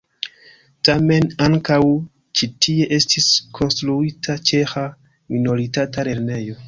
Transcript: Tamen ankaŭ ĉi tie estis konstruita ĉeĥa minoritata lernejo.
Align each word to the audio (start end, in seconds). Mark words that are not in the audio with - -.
Tamen 0.87 1.27
ankaŭ 1.47 1.77
ĉi 2.41 2.49
tie 2.67 2.87
estis 2.97 3.27
konstruita 3.59 4.37
ĉeĥa 4.53 4.87
minoritata 5.37 6.07
lernejo. 6.09 6.59